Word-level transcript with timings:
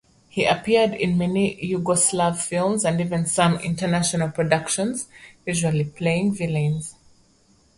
He 0.29 0.45
appeared 0.45 0.95
in 0.95 1.15
many 1.19 1.55
Yugoslav 1.63 2.35
films, 2.37 2.83
and 2.85 2.99
even 2.99 3.27
some 3.27 3.59
international 3.59 4.31
productions, 4.31 5.07
usually 5.45 5.83
playing 5.83 6.33
villains. 6.33 6.95